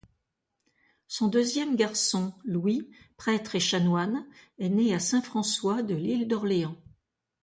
[1.07, 4.25] Son deuxième garçon, Louis, prêtre et chanoine,
[4.57, 6.75] est né à Saint-François de l'île d'Orléans.